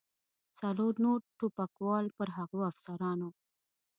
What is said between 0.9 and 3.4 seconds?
نور ټوپکوال پر هغو افسرانو.